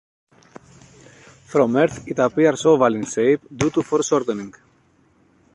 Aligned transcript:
From 1.51 1.75
Earth 1.75 2.07
it 2.07 2.17
appears 2.17 2.65
oval 2.65 2.95
in 2.95 3.05
shape 3.05 3.41
due 3.55 3.69
to 3.69 3.83
foreshortening. 3.83 4.51